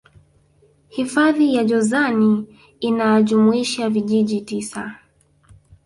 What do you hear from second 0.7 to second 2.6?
hifadhi ya jozani